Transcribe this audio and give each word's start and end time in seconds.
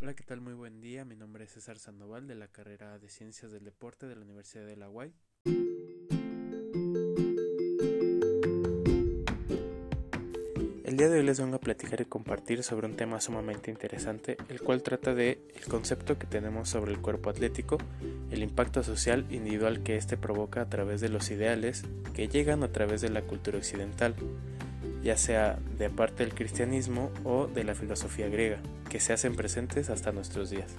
Hola, 0.00 0.14
¿qué 0.14 0.24
tal? 0.24 0.42
Muy 0.42 0.52
buen 0.52 0.82
día. 0.82 1.06
Mi 1.06 1.16
nombre 1.16 1.44
es 1.44 1.52
César 1.52 1.78
Sandoval 1.78 2.26
de 2.26 2.34
la 2.34 2.48
carrera 2.48 2.98
de 2.98 3.08
Ciencias 3.08 3.50
del 3.50 3.64
Deporte 3.64 4.06
de 4.06 4.16
la 4.16 4.22
Universidad 4.22 4.66
de 4.66 4.76
la 4.76 4.90
UAI. 4.90 5.14
Día 10.98 11.08
de 11.08 11.20
hoy 11.20 11.24
les 11.24 11.38
vengo 11.38 11.54
a 11.54 11.60
platicar 11.60 12.00
y 12.00 12.06
compartir 12.06 12.64
sobre 12.64 12.88
un 12.88 12.96
tema 12.96 13.20
sumamente 13.20 13.70
interesante, 13.70 14.36
el 14.48 14.60
cual 14.60 14.82
trata 14.82 15.14
de 15.14 15.38
el 15.54 15.64
concepto 15.66 16.18
que 16.18 16.26
tenemos 16.26 16.68
sobre 16.68 16.90
el 16.90 16.98
cuerpo 16.98 17.30
atlético, 17.30 17.78
el 18.32 18.42
impacto 18.42 18.82
social 18.82 19.24
individual 19.30 19.84
que 19.84 19.96
éste 19.96 20.16
provoca 20.16 20.60
a 20.60 20.68
través 20.68 21.00
de 21.00 21.08
los 21.08 21.30
ideales 21.30 21.84
que 22.14 22.26
llegan 22.26 22.64
a 22.64 22.72
través 22.72 23.00
de 23.00 23.10
la 23.10 23.22
cultura 23.22 23.58
occidental, 23.58 24.16
ya 25.00 25.16
sea 25.16 25.60
de 25.78 25.88
parte 25.88 26.24
del 26.24 26.34
cristianismo 26.34 27.12
o 27.22 27.46
de 27.46 27.62
la 27.62 27.76
filosofía 27.76 28.28
griega, 28.28 28.58
que 28.90 28.98
se 28.98 29.12
hacen 29.12 29.36
presentes 29.36 29.90
hasta 29.90 30.10
nuestros 30.10 30.50
días. 30.50 30.74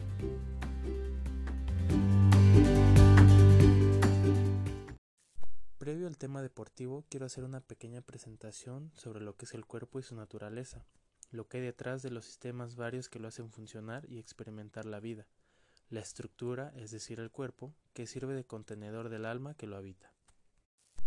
Previo 5.99 6.07
al 6.07 6.17
tema 6.17 6.41
deportivo, 6.41 7.03
quiero 7.09 7.25
hacer 7.25 7.43
una 7.43 7.59
pequeña 7.59 7.99
presentación 7.99 8.89
sobre 8.95 9.19
lo 9.19 9.35
que 9.35 9.43
es 9.43 9.53
el 9.53 9.65
cuerpo 9.65 9.99
y 9.99 10.03
su 10.03 10.15
naturaleza, 10.15 10.85
lo 11.29 11.49
que 11.49 11.57
hay 11.57 11.63
detrás 11.63 12.01
de 12.01 12.09
los 12.09 12.23
sistemas 12.23 12.77
varios 12.77 13.09
que 13.09 13.19
lo 13.19 13.27
hacen 13.27 13.51
funcionar 13.51 14.09
y 14.09 14.17
experimentar 14.17 14.85
la 14.85 15.01
vida, 15.01 15.27
la 15.89 15.99
estructura, 15.99 16.71
es 16.77 16.91
decir, 16.91 17.19
el 17.19 17.31
cuerpo, 17.31 17.75
que 17.91 18.07
sirve 18.07 18.33
de 18.33 18.45
contenedor 18.45 19.09
del 19.09 19.25
alma 19.25 19.55
que 19.55 19.67
lo 19.67 19.75
habita. 19.75 20.13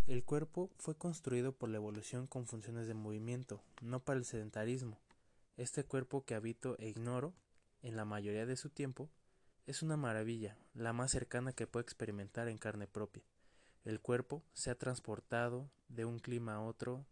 El 0.05 0.23
cuerpo 0.23 0.69
fue 0.77 0.95
construido 0.95 1.53
por 1.53 1.69
la 1.69 1.77
evolución 1.77 2.27
con 2.27 2.45
funciones 2.45 2.87
de 2.87 2.93
movimiento, 2.93 3.63
no 3.81 4.03
para 4.03 4.19
el 4.19 4.25
sedentarismo. 4.25 5.01
Este 5.57 5.83
cuerpo 5.83 6.23
que 6.23 6.35
habito 6.35 6.77
e 6.77 6.87
ignoro, 6.87 7.33
en 7.81 7.95
la 7.95 8.05
mayoría 8.05 8.45
de 8.45 8.57
su 8.57 8.69
tiempo, 8.69 9.09
es 9.65 9.81
una 9.81 9.97
maravilla, 9.97 10.55
la 10.75 10.93
más 10.93 11.09
cercana 11.09 11.51
que 11.51 11.65
puedo 11.65 11.81
experimentar 11.81 12.47
en 12.47 12.59
carne 12.59 12.85
propia. 12.85 13.23
El 13.85 13.99
cuerpo 13.99 14.43
se 14.53 14.69
ha 14.71 14.75
transportado 14.75 15.69
de 15.89 16.05
un 16.05 16.19
clima 16.19 16.55
a 16.55 16.61
otro 16.61 17.05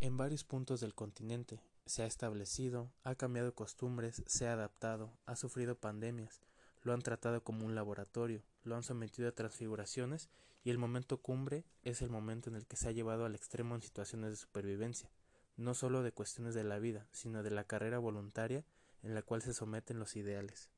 en 0.00 0.16
varios 0.16 0.44
puntos 0.44 0.80
del 0.80 0.94
continente, 0.94 1.60
se 1.86 2.02
ha 2.02 2.06
establecido, 2.06 2.90
ha 3.04 3.14
cambiado 3.14 3.54
costumbres, 3.54 4.22
se 4.26 4.48
ha 4.48 4.52
adaptado, 4.52 5.16
ha 5.26 5.36
sufrido 5.36 5.76
pandemias, 5.76 6.40
lo 6.82 6.92
han 6.92 7.02
tratado 7.02 7.42
como 7.44 7.64
un 7.64 7.74
laboratorio, 7.74 8.42
lo 8.64 8.76
han 8.76 8.82
sometido 8.82 9.28
a 9.28 9.32
transfiguraciones 9.32 10.28
y 10.64 10.70
el 10.70 10.78
momento 10.78 11.18
cumbre 11.18 11.64
es 11.82 12.02
el 12.02 12.10
momento 12.10 12.50
en 12.50 12.56
el 12.56 12.66
que 12.66 12.76
se 12.76 12.88
ha 12.88 12.92
llevado 12.92 13.24
al 13.24 13.34
extremo 13.34 13.74
en 13.74 13.82
situaciones 13.82 14.30
de 14.30 14.36
supervivencia, 14.36 15.08
no 15.56 15.74
solo 15.74 16.02
de 16.02 16.12
cuestiones 16.12 16.54
de 16.54 16.64
la 16.64 16.78
vida, 16.78 17.06
sino 17.12 17.42
de 17.42 17.50
la 17.50 17.64
carrera 17.64 17.98
voluntaria 17.98 18.64
en 19.02 19.14
la 19.14 19.22
cual 19.22 19.42
se 19.42 19.54
someten 19.54 19.98
los 19.98 20.16
ideales. 20.16 20.68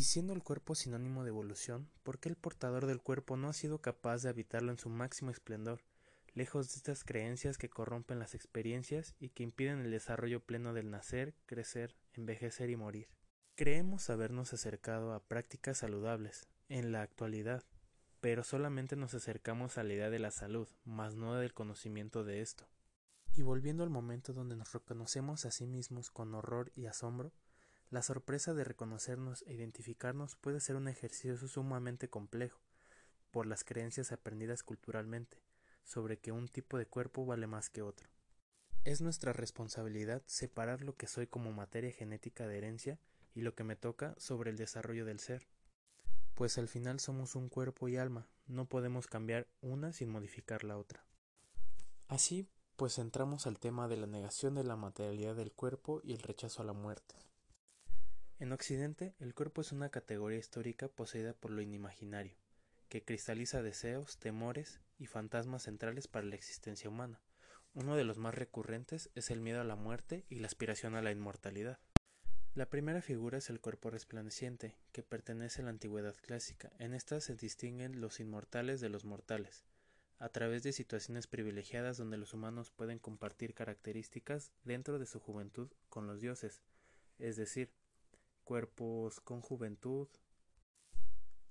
Y 0.00 0.04
siendo 0.04 0.32
el 0.32 0.42
cuerpo 0.42 0.74
sinónimo 0.74 1.24
de 1.24 1.28
evolución, 1.28 1.90
¿por 2.04 2.20
qué 2.20 2.30
el 2.30 2.34
portador 2.34 2.86
del 2.86 3.02
cuerpo 3.02 3.36
no 3.36 3.50
ha 3.50 3.52
sido 3.52 3.82
capaz 3.82 4.22
de 4.22 4.30
habitarlo 4.30 4.72
en 4.72 4.78
su 4.78 4.88
máximo 4.88 5.30
esplendor, 5.30 5.82
lejos 6.32 6.70
de 6.70 6.76
estas 6.76 7.04
creencias 7.04 7.58
que 7.58 7.68
corrompen 7.68 8.18
las 8.18 8.34
experiencias 8.34 9.14
y 9.20 9.28
que 9.28 9.42
impiden 9.42 9.80
el 9.80 9.90
desarrollo 9.90 10.40
pleno 10.40 10.72
del 10.72 10.90
nacer, 10.90 11.34
crecer, 11.44 11.96
envejecer 12.14 12.70
y 12.70 12.76
morir? 12.76 13.08
Creemos 13.56 14.08
habernos 14.08 14.54
acercado 14.54 15.12
a 15.12 15.22
prácticas 15.22 15.76
saludables, 15.76 16.48
en 16.70 16.92
la 16.92 17.02
actualidad, 17.02 17.62
pero 18.22 18.42
solamente 18.42 18.96
nos 18.96 19.12
acercamos 19.12 19.76
a 19.76 19.82
la 19.82 19.92
idea 19.92 20.08
de 20.08 20.18
la 20.18 20.30
salud, 20.30 20.66
más 20.86 21.14
no 21.14 21.34
del 21.34 21.52
conocimiento 21.52 22.24
de 22.24 22.40
esto. 22.40 22.66
Y 23.34 23.42
volviendo 23.42 23.84
al 23.84 23.90
momento 23.90 24.32
donde 24.32 24.56
nos 24.56 24.72
reconocemos 24.72 25.44
a 25.44 25.50
sí 25.50 25.66
mismos 25.66 26.10
con 26.10 26.34
horror 26.34 26.72
y 26.74 26.86
asombro, 26.86 27.34
la 27.90 28.02
sorpresa 28.02 28.54
de 28.54 28.62
reconocernos 28.62 29.42
e 29.48 29.54
identificarnos 29.54 30.36
puede 30.36 30.60
ser 30.60 30.76
un 30.76 30.86
ejercicio 30.86 31.36
sumamente 31.48 32.08
complejo, 32.08 32.60
por 33.32 33.46
las 33.46 33.64
creencias 33.64 34.12
aprendidas 34.12 34.62
culturalmente, 34.62 35.42
sobre 35.82 36.18
que 36.18 36.30
un 36.30 36.46
tipo 36.46 36.78
de 36.78 36.86
cuerpo 36.86 37.26
vale 37.26 37.48
más 37.48 37.68
que 37.68 37.82
otro. 37.82 38.08
Es 38.84 39.00
nuestra 39.00 39.32
responsabilidad 39.32 40.22
separar 40.26 40.82
lo 40.82 40.96
que 40.96 41.08
soy 41.08 41.26
como 41.26 41.52
materia 41.52 41.90
genética 41.90 42.46
de 42.46 42.58
herencia 42.58 42.98
y 43.34 43.40
lo 43.40 43.56
que 43.56 43.64
me 43.64 43.74
toca 43.76 44.14
sobre 44.18 44.50
el 44.50 44.56
desarrollo 44.56 45.04
del 45.04 45.18
ser, 45.18 45.48
pues 46.34 46.58
al 46.58 46.68
final 46.68 47.00
somos 47.00 47.34
un 47.34 47.48
cuerpo 47.48 47.88
y 47.88 47.96
alma, 47.96 48.28
no 48.46 48.66
podemos 48.66 49.08
cambiar 49.08 49.48
una 49.60 49.92
sin 49.92 50.10
modificar 50.10 50.62
la 50.62 50.78
otra. 50.78 51.04
Así, 52.06 52.48
pues 52.76 52.98
entramos 52.98 53.46
al 53.46 53.58
tema 53.58 53.88
de 53.88 53.96
la 53.96 54.06
negación 54.06 54.54
de 54.54 54.64
la 54.64 54.76
materialidad 54.76 55.34
del 55.34 55.52
cuerpo 55.52 56.00
y 56.04 56.12
el 56.12 56.22
rechazo 56.22 56.62
a 56.62 56.64
la 56.64 56.72
muerte. 56.72 57.16
En 58.40 58.52
Occidente, 58.52 59.14
el 59.18 59.34
cuerpo 59.34 59.60
es 59.60 59.70
una 59.70 59.90
categoría 59.90 60.38
histórica 60.38 60.88
poseída 60.88 61.34
por 61.34 61.50
lo 61.50 61.60
inimaginario, 61.60 62.32
que 62.88 63.04
cristaliza 63.04 63.62
deseos, 63.62 64.16
temores 64.16 64.80
y 64.98 65.04
fantasmas 65.04 65.64
centrales 65.64 66.08
para 66.08 66.24
la 66.24 66.36
existencia 66.36 66.88
humana. 66.88 67.20
Uno 67.74 67.96
de 67.96 68.04
los 68.04 68.16
más 68.16 68.34
recurrentes 68.34 69.10
es 69.14 69.30
el 69.30 69.42
miedo 69.42 69.60
a 69.60 69.64
la 69.64 69.76
muerte 69.76 70.24
y 70.30 70.36
la 70.36 70.46
aspiración 70.46 70.94
a 70.94 71.02
la 71.02 71.10
inmortalidad. 71.10 71.80
La 72.54 72.70
primera 72.70 73.02
figura 73.02 73.36
es 73.36 73.50
el 73.50 73.60
cuerpo 73.60 73.90
resplandeciente, 73.90 74.74
que 74.92 75.02
pertenece 75.02 75.60
a 75.60 75.66
la 75.66 75.70
antigüedad 75.72 76.16
clásica. 76.22 76.72
En 76.78 76.94
esta 76.94 77.20
se 77.20 77.36
distinguen 77.36 78.00
los 78.00 78.20
inmortales 78.20 78.80
de 78.80 78.88
los 78.88 79.04
mortales, 79.04 79.66
a 80.18 80.30
través 80.30 80.62
de 80.62 80.72
situaciones 80.72 81.26
privilegiadas 81.26 81.98
donde 81.98 82.16
los 82.16 82.32
humanos 82.32 82.70
pueden 82.70 83.00
compartir 83.00 83.52
características 83.52 84.50
dentro 84.64 84.98
de 84.98 85.04
su 85.04 85.20
juventud 85.20 85.68
con 85.90 86.06
los 86.06 86.22
dioses, 86.22 86.62
es 87.18 87.36
decir, 87.36 87.70
cuerpos 88.50 89.20
con 89.20 89.42
juventud, 89.42 90.08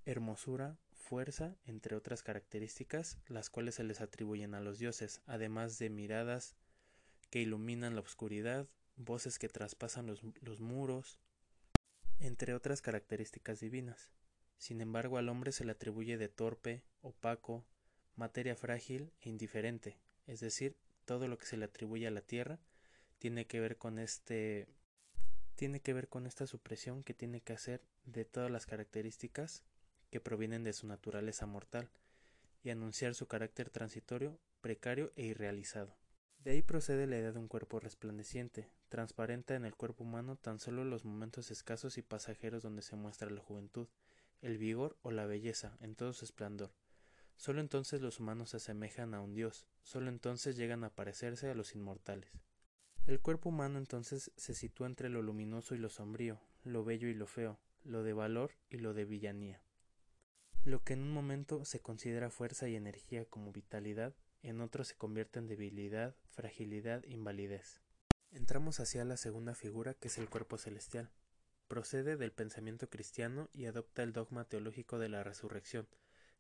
hermosura, 0.04 0.78
fuerza, 0.92 1.56
entre 1.64 1.96
otras 1.96 2.24
características, 2.24 3.20
las 3.28 3.50
cuales 3.50 3.76
se 3.76 3.86
les 3.86 4.02
atribuyen 4.02 4.54
a 4.54 4.60
los 4.60 4.80
dioses, 4.80 5.22
además 5.26 5.80
de 5.80 5.90
miradas 5.90 6.58
que 7.30 7.40
iluminan 7.40 7.96
la 7.96 8.02
oscuridad, 8.02 8.68
voces 8.98 9.40
que 9.40 9.48
traspasan 9.48 10.08
los, 10.08 10.24
los, 10.42 10.60
muros, 10.60 11.22
entre 12.20 12.54
otras 12.54 12.82
características 12.82 13.62
divinas. 13.62 14.12
Sin 14.58 14.82
embargo, 14.82 15.18
al 15.18 15.30
hombre 15.30 15.54
se 15.54 15.64
le 15.64 15.72
atribuye 15.72 16.18
de 16.18 16.28
torpe, 16.28 16.84
opaco, 17.00 17.66
materia 18.18 18.58
frágil 18.58 19.14
e 19.22 19.30
indiferente, 19.30 20.02
es 20.28 20.42
decir, 20.42 20.76
todo 21.06 21.30
lo 21.30 21.38
que 21.38 21.46
se 21.46 21.56
le 21.56 21.64
atribuye 21.64 22.08
a 22.08 22.12
la 22.12 22.20
tierra 22.20 22.60
tiene 23.20 23.48
que 23.48 23.62
ver 23.62 23.78
con 23.78 24.00
este 24.00 24.68
tiene 25.60 25.82
que 25.82 25.94
ver 25.94 26.08
con 26.08 26.26
esta 26.26 26.48
supresión 26.48 27.04
que 27.04 27.14
tiene 27.14 27.42
que 27.42 27.52
hacer 27.52 27.84
de 28.06 28.24
todas 28.24 28.50
las 28.50 28.66
características 28.66 29.62
que 30.10 30.22
provienen 30.22 30.64
de 30.64 30.72
su 30.72 30.88
naturaleza 30.88 31.48
mortal 31.48 31.90
y 32.64 32.70
anunciar 32.70 33.14
su 33.14 33.28
carácter 33.28 33.70
transitorio, 33.70 34.40
precario 34.62 35.12
e 35.18 35.26
irrealizado. 35.26 35.98
De 36.46 36.52
ahí 36.52 36.62
procede 36.62 37.08
la 37.08 37.18
idea 37.18 37.34
de 37.34 37.40
un 37.40 37.50
cuerpo 37.50 37.82
resplandeciente, 37.82 38.72
transparente 38.88 39.54
en 39.56 39.66
el 39.66 39.76
cuerpo 39.76 40.06
humano 40.06 40.38
tan 40.38 40.60
solo 40.60 40.86
los 40.86 41.04
momentos 41.04 41.52
escasos 41.52 41.98
y 41.98 42.04
pasajeros 42.04 42.64
donde 42.64 42.82
se 42.82 42.96
muestra 42.96 43.30
la 43.30 43.42
juventud, 43.42 43.90
el 44.40 44.58
vigor 44.58 44.98
o 45.02 45.12
la 45.12 45.26
belleza 45.26 45.78
en 45.82 45.94
todo 45.96 46.14
su 46.14 46.24
esplendor. 46.24 46.74
Solo 47.36 47.60
entonces 47.60 48.00
los 48.00 48.22
humanos 48.22 48.52
se 48.52 48.58
asemejan 48.58 49.14
a 49.14 49.20
un 49.20 49.34
dios, 49.34 49.68
solo 49.82 50.08
entonces 50.08 50.56
llegan 50.56 50.86
a 50.86 50.96
parecerse 50.96 51.50
a 51.50 51.54
los 51.54 51.76
inmortales. 51.76 52.32
El 53.10 53.22
cuerpo 53.22 53.50
humano 53.50 53.80
entonces 53.80 54.32
se 54.38 54.54
sitúa 54.54 54.86
entre 54.86 55.10
lo 55.10 55.24
luminoso 55.24 55.74
y 55.74 55.80
lo 55.80 55.90
sombrío, 55.90 56.40
lo 56.64 56.84
bello 56.84 57.08
y 57.08 57.16
lo 57.16 57.26
feo, 57.26 57.60
lo 57.84 58.04
de 58.04 58.14
valor 58.14 58.52
y 58.70 58.78
lo 58.78 58.94
de 58.94 59.06
villanía. 59.06 59.64
Lo 60.64 60.84
que 60.84 60.94
en 60.94 61.02
un 61.02 61.12
momento 61.12 61.66
se 61.66 61.80
considera 61.80 62.30
fuerza 62.30 62.70
y 62.70 62.76
energía 62.76 63.26
como 63.26 63.52
vitalidad, 63.52 64.14
en 64.44 64.62
otro 64.62 64.84
se 64.84 64.94
convierte 64.94 65.40
en 65.40 65.48
debilidad, 65.48 66.16
fragilidad, 66.30 67.04
invalidez. 67.06 67.82
Entramos 68.30 68.80
hacia 68.80 69.04
la 69.06 69.18
segunda 69.18 69.56
figura 69.56 69.96
que 69.96 70.10
es 70.10 70.20
el 70.20 70.30
cuerpo 70.30 70.60
celestial. 70.60 71.10
Procede 71.68 72.16
del 72.16 72.32
pensamiento 72.32 72.92
cristiano 72.92 73.50
y 73.54 73.66
adopta 73.66 74.04
el 74.04 74.14
dogma 74.14 74.46
teológico 74.46 75.00
de 75.00 75.10
la 75.10 75.24
resurrección, 75.24 75.88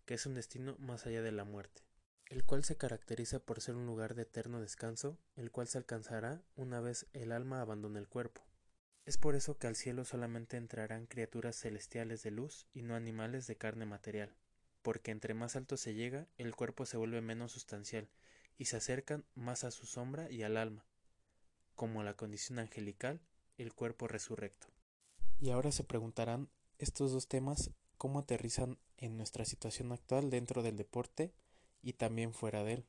que 0.05 0.13
es 0.13 0.27
un 0.27 0.35
destino 0.35 0.75
más 0.77 1.07
allá 1.07 1.23
de 1.23 1.31
la 1.31 1.45
muerte 1.45 1.88
el 2.29 2.45
cual 2.45 2.63
se 2.63 2.77
caracteriza 2.77 3.39
por 3.39 3.59
ser 3.59 3.75
un 3.75 3.87
lugar 3.87 4.13
de 4.13 4.21
eterno 4.21 4.61
descanso, 4.61 5.17
el 5.35 5.51
cual 5.51 5.67
se 5.67 5.79
alcanzará 5.79 6.43
una 6.55 6.79
vez 6.79 7.07
el 7.13 7.31
alma 7.31 7.59
abandone 7.59 7.99
el 7.99 8.07
cuerpo. 8.07 8.41
Es 9.05 9.17
por 9.17 9.35
eso 9.35 9.57
que 9.57 9.65
al 9.65 9.75
cielo 9.75 10.05
solamente 10.05 10.55
entrarán 10.55 11.07
criaturas 11.07 11.55
celestiales 11.55 12.21
de 12.21 12.29
luz 12.29 12.67
y 12.71 12.83
no 12.83 12.95
animales 12.95 13.47
de 13.47 13.57
carne 13.57 13.87
material, 13.87 14.35
porque 14.83 15.09
entre 15.09 15.33
más 15.33 15.55
alto 15.55 15.77
se 15.77 15.95
llega, 15.95 16.27
el 16.37 16.55
cuerpo 16.55 16.85
se 16.85 16.97
vuelve 16.97 17.19
menos 17.21 17.51
sustancial, 17.51 18.07
y 18.59 18.65
se 18.65 18.77
acercan 18.77 19.25
más 19.33 19.63
a 19.63 19.71
su 19.71 19.87
sombra 19.87 20.29
y 20.29 20.43
al 20.43 20.57
alma, 20.57 20.85
como 21.73 22.03
la 22.03 22.15
condición 22.15 22.59
angelical, 22.59 23.21
el 23.57 23.73
cuerpo 23.73 24.07
resurrecto. 24.07 24.67
Y 25.39 25.49
ahora 25.49 25.71
se 25.71 25.83
preguntarán 25.83 26.49
estos 26.77 27.11
dos 27.11 27.27
temas 27.27 27.71
cómo 27.97 28.19
aterrizan 28.19 28.77
en 28.97 29.17
nuestra 29.17 29.45
situación 29.45 29.91
actual 29.91 30.29
dentro 30.29 30.61
del 30.61 30.77
deporte 30.77 31.33
y 31.81 31.93
también 31.93 32.33
fuera 32.33 32.63
de 32.63 32.73
él. 32.73 32.85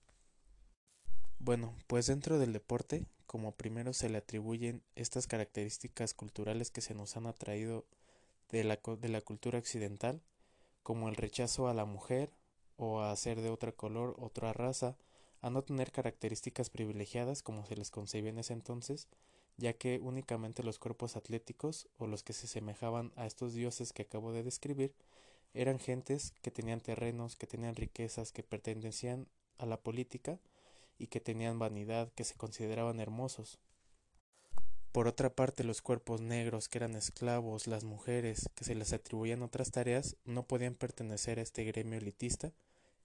Bueno, 1.38 1.75
pues 1.87 2.06
dentro 2.06 2.38
del 2.38 2.52
deporte, 2.52 3.06
como 3.26 3.52
primero 3.52 3.92
se 3.92 4.10
le 4.10 4.19
atribuyen 4.19 4.82
estas 4.94 5.26
características 5.26 6.14
culturales 6.14 6.70
que 6.70 6.81
se 6.81 6.94
nos 6.94 7.16
han 7.16 7.26
atraído 7.26 7.87
de 8.50 8.64
la, 8.64 8.78
de 9.00 9.08
la 9.08 9.20
cultura 9.20 9.58
occidental, 9.58 10.20
como 10.82 11.08
el 11.08 11.16
rechazo 11.16 11.69
a 11.69 11.75
la 11.75 11.84
mujer 11.84 12.31
o 12.76 13.00
a 13.00 13.14
ser 13.16 13.40
de 13.40 13.50
otro 13.50 13.75
color, 13.75 14.16
otra 14.19 14.52
raza, 14.52 14.96
a 15.40 15.50
no 15.50 15.62
tener 15.62 15.92
características 15.92 16.70
privilegiadas 16.70 17.42
como 17.42 17.64
se 17.64 17.76
les 17.76 17.90
concebía 17.90 18.31
en 18.31 18.38
ese 18.38 18.52
entonces, 18.52 19.08
ya 19.56 19.72
que 19.75 19.98
únicamente 20.02 20.62
los 20.62 20.78
cuerpos 20.78 21.16
atléticos 21.16 21.88
o 21.98 22.06
los 22.06 22.22
que 22.22 22.32
se 22.32 22.46
semejaban 22.46 23.12
a 23.16 23.26
estos 23.26 23.54
dioses 23.54 23.92
que 23.92 24.02
acabo 24.02 24.32
de 24.32 24.42
describir 24.42 24.94
eran 25.55 25.79
gentes 25.79 26.32
que 26.43 26.50
tenían 26.50 26.81
terrenos, 26.81 27.37
que 27.37 27.47
tenían 27.47 27.76
riquezas, 27.76 28.32
que 28.32 28.43
pertenecían 28.43 29.29
a 29.58 29.67
la 29.67 29.81
política 29.81 30.38
y 30.99 31.08
que 31.08 31.20
tenían 31.20 31.58
vanidad, 31.58 32.12
que 32.12 32.25
se 32.25 32.35
consideraban 32.35 33.00
hermosos. 33.00 33.58
Por 34.93 35.06
otra 35.06 35.31
parte, 35.31 35.62
los 35.62 35.82
cuerpos 35.82 36.20
negros, 36.20 36.69
que 36.69 36.79
eran 36.79 36.97
esclavos, 36.97 37.69
las 37.69 37.85
mujeres, 37.85 38.50
que 38.56 38.64
se 38.64 38.75
les 38.75 38.93
atribuían 38.93 39.43
otras 39.43 39.70
tareas, 39.70 40.17
no 40.25 40.47
podían 40.47 40.75
pertenecer 40.75 41.38
a 41.38 41.43
este 41.43 41.64
gremio 41.64 41.99
elitista, 41.99 42.52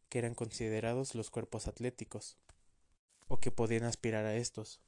que 0.09 0.19
eran 0.19 0.33
considerados 0.33 1.13
los 1.13 1.29
cuerpos 1.29 1.67
atléticos, 1.67 2.37
o 3.27 3.39
que 3.39 3.51
podían 3.51 3.83
aspirar 3.83 4.25
a 4.25 4.35
estos. 4.35 4.81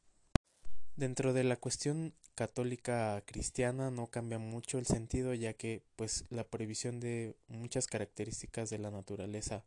Dentro 0.96 1.34
de 1.34 1.44
la 1.44 1.56
cuestión 1.58 2.16
católica 2.38 3.24
cristiana 3.26 3.90
no 3.90 4.12
cambia 4.12 4.38
mucho 4.38 4.78
el 4.78 4.86
sentido 4.86 5.34
ya 5.34 5.54
que 5.54 5.82
pues 5.96 6.24
la 6.30 6.44
prohibición 6.44 7.00
de 7.00 7.36
muchas 7.48 7.88
características 7.88 8.70
de 8.70 8.78
la 8.78 8.92
naturaleza 8.92 9.64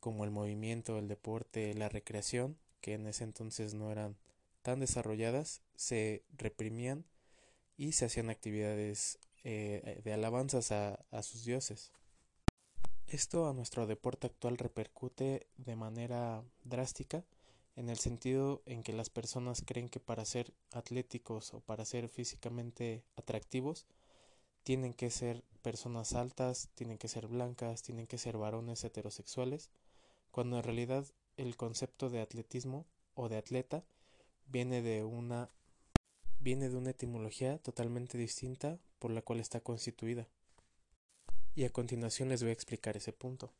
como 0.00 0.24
el 0.24 0.32
movimiento, 0.32 0.98
el 0.98 1.06
deporte, 1.06 1.72
la 1.74 1.88
recreación, 1.88 2.58
que 2.80 2.94
en 2.94 3.06
ese 3.06 3.22
entonces 3.22 3.74
no 3.74 3.92
eran 3.92 4.16
tan 4.62 4.80
desarrolladas, 4.80 5.62
se 5.76 6.24
reprimían 6.36 7.04
y 7.76 7.92
se 7.92 8.06
hacían 8.06 8.30
actividades 8.30 9.20
eh, 9.44 10.00
de 10.02 10.12
alabanzas 10.12 10.72
a, 10.72 10.98
a 11.12 11.22
sus 11.22 11.44
dioses. 11.44 11.92
Esto 13.06 13.48
a 13.48 13.54
nuestro 13.54 13.86
deporte 13.86 14.26
actual 14.26 14.58
repercute 14.58 15.46
de 15.56 15.76
manera 15.76 16.42
drástica 16.64 17.22
en 17.76 17.88
el 17.88 17.98
sentido 17.98 18.62
en 18.66 18.82
que 18.82 18.92
las 18.92 19.10
personas 19.10 19.62
creen 19.64 19.88
que 19.88 20.00
para 20.00 20.24
ser 20.24 20.52
atléticos 20.72 21.54
o 21.54 21.60
para 21.60 21.84
ser 21.84 22.08
físicamente 22.08 23.04
atractivos 23.16 23.86
tienen 24.62 24.92
que 24.94 25.10
ser 25.10 25.42
personas 25.62 26.12
altas, 26.14 26.68
tienen 26.74 26.98
que 26.98 27.08
ser 27.08 27.26
blancas, 27.28 27.82
tienen 27.82 28.06
que 28.06 28.18
ser 28.18 28.36
varones 28.36 28.84
heterosexuales 28.84 29.70
cuando 30.30 30.58
en 30.58 30.64
realidad 30.64 31.06
el 31.36 31.56
concepto 31.56 32.10
de 32.10 32.20
atletismo 32.20 32.86
o 33.14 33.28
de 33.28 33.36
atleta 33.36 33.84
viene 34.46 34.82
de 34.82 35.04
una 35.04 35.50
viene 36.40 36.68
de 36.68 36.76
una 36.76 36.90
etimología 36.90 37.58
totalmente 37.58 38.18
distinta 38.18 38.78
por 38.98 39.12
la 39.12 39.22
cual 39.22 39.38
está 39.38 39.60
constituida. 39.60 40.26
Y 41.54 41.64
a 41.64 41.70
continuación 41.70 42.28
les 42.28 42.42
voy 42.42 42.50
a 42.50 42.54
explicar 42.54 42.96
ese 42.96 43.12
punto. 43.12 43.52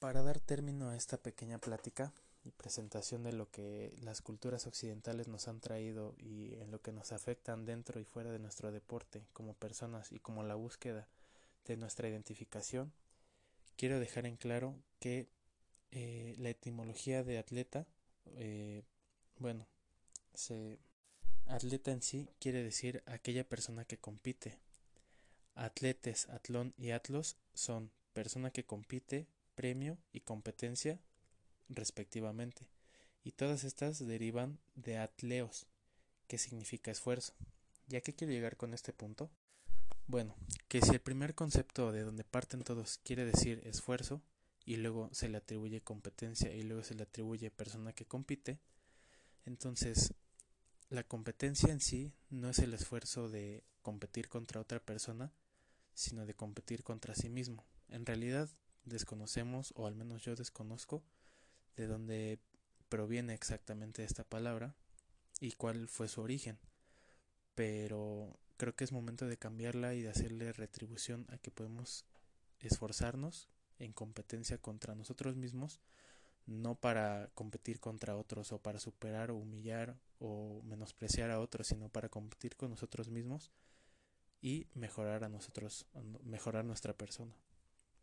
Para 0.00 0.22
dar 0.22 0.40
término 0.40 0.88
a 0.88 0.96
esta 0.96 1.16
pequeña 1.18 1.58
plática 1.58 2.12
y 2.44 2.50
presentación 2.50 3.22
de 3.22 3.32
lo 3.32 3.50
que 3.50 3.94
las 4.02 4.22
culturas 4.22 4.66
occidentales 4.66 5.28
nos 5.28 5.48
han 5.48 5.60
traído 5.60 6.14
y 6.18 6.54
en 6.54 6.70
lo 6.70 6.80
que 6.80 6.92
nos 6.92 7.12
afectan 7.12 7.66
dentro 7.66 8.00
y 8.00 8.04
fuera 8.04 8.30
de 8.30 8.38
nuestro 8.38 8.72
deporte 8.72 9.26
como 9.32 9.54
personas 9.54 10.12
y 10.12 10.18
como 10.20 10.42
la 10.42 10.54
búsqueda 10.54 11.08
de 11.66 11.76
nuestra 11.76 12.08
identificación, 12.08 12.92
quiero 13.76 14.00
dejar 14.00 14.26
en 14.26 14.36
claro 14.36 14.74
que 14.98 15.28
eh, 15.90 16.34
la 16.38 16.50
etimología 16.50 17.24
de 17.24 17.38
atleta, 17.38 17.86
eh, 18.26 18.84
bueno, 19.38 19.66
se, 20.34 20.78
atleta 21.46 21.90
en 21.90 22.02
sí 22.02 22.28
quiere 22.40 22.62
decir 22.62 23.02
aquella 23.06 23.48
persona 23.48 23.84
que 23.84 23.98
compite. 23.98 24.58
Atletes, 25.54 26.28
atlón 26.28 26.74
y 26.76 26.90
atlos 26.90 27.36
son 27.54 27.90
persona 28.12 28.50
que 28.50 28.64
compite, 28.64 29.26
premio 29.54 29.98
y 30.12 30.20
competencia 30.20 31.00
respectivamente, 31.68 32.66
y 33.24 33.32
todas 33.32 33.64
estas 33.64 34.06
derivan 34.06 34.58
de 34.74 34.98
atleos, 34.98 35.66
que 36.26 36.38
significa 36.38 36.90
esfuerzo. 36.90 37.34
¿Ya 37.86 38.00
qué 38.00 38.14
quiero 38.14 38.32
llegar 38.32 38.56
con 38.56 38.74
este 38.74 38.92
punto? 38.92 39.30
Bueno, 40.06 40.34
que 40.68 40.80
si 40.80 40.92
el 40.92 41.00
primer 41.00 41.34
concepto 41.34 41.92
de 41.92 42.02
donde 42.02 42.24
parten 42.24 42.62
todos 42.62 42.98
quiere 42.98 43.24
decir 43.24 43.62
esfuerzo, 43.64 44.22
y 44.68 44.76
luego 44.76 45.08
se 45.12 45.30
le 45.30 45.38
atribuye 45.38 45.80
competencia 45.80 46.54
y 46.54 46.62
luego 46.62 46.82
se 46.84 46.94
le 46.94 47.04
atribuye 47.04 47.50
persona 47.50 47.94
que 47.94 48.04
compite, 48.04 48.60
entonces 49.46 50.12
la 50.90 51.04
competencia 51.04 51.72
en 51.72 51.80
sí 51.80 52.12
no 52.28 52.50
es 52.50 52.58
el 52.58 52.74
esfuerzo 52.74 53.30
de 53.30 53.64
competir 53.80 54.28
contra 54.28 54.60
otra 54.60 54.78
persona, 54.78 55.32
sino 55.94 56.26
de 56.26 56.34
competir 56.34 56.82
contra 56.82 57.14
sí 57.14 57.30
mismo. 57.30 57.64
En 57.88 58.04
realidad 58.04 58.50
desconocemos, 58.84 59.72
o 59.74 59.86
al 59.86 59.94
menos 59.94 60.22
yo 60.22 60.34
desconozco, 60.36 61.02
de 61.78 61.86
dónde 61.86 62.40
proviene 62.88 63.34
exactamente 63.34 64.02
esta 64.02 64.24
palabra 64.24 64.74
y 65.40 65.52
cuál 65.52 65.88
fue 65.88 66.08
su 66.08 66.20
origen. 66.20 66.58
Pero 67.54 68.38
creo 68.56 68.74
que 68.74 68.84
es 68.84 68.92
momento 68.92 69.26
de 69.26 69.36
cambiarla 69.36 69.94
y 69.94 70.02
de 70.02 70.10
hacerle 70.10 70.52
retribución 70.52 71.26
a 71.30 71.38
que 71.38 71.50
podemos 71.50 72.04
esforzarnos 72.60 73.48
en 73.78 73.92
competencia 73.92 74.58
contra 74.58 74.96
nosotros 74.96 75.36
mismos, 75.36 75.80
no 76.46 76.74
para 76.74 77.30
competir 77.34 77.78
contra 77.78 78.16
otros 78.16 78.52
o 78.52 78.58
para 78.58 78.80
superar 78.80 79.30
o 79.30 79.36
humillar 79.36 79.96
o 80.18 80.60
menospreciar 80.64 81.30
a 81.30 81.40
otros, 81.40 81.68
sino 81.68 81.88
para 81.88 82.08
competir 82.08 82.56
con 82.56 82.70
nosotros 82.70 83.08
mismos 83.08 83.52
y 84.40 84.66
mejorar 84.74 85.22
a 85.24 85.28
nosotros, 85.28 85.86
mejorar 86.24 86.64
nuestra 86.64 86.96
persona. 86.96 87.34